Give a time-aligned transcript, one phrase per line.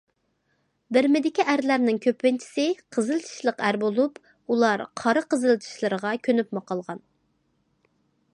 [0.95, 2.65] بىرمىدىكى ئەرلەرنىڭ كۆپىنچىسى‹‹
[2.97, 7.07] قىزىل چىشلىق ئەر›› بولۇپ، ئۇلار قارا قىزىل چىشلىرىغا كۆنۈپمۇ قالغان.